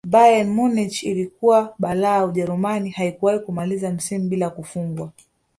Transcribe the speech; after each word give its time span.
bayern 0.07 0.49
munich 0.53 1.03
iliyokuwa 1.03 1.75
balaa 1.79 2.25
ujerumani 2.25 2.89
haikuwahi 2.89 3.39
kumaliza 3.39 3.91
msimu 3.91 4.29
bila 4.29 4.49
kufungwa 4.49 5.11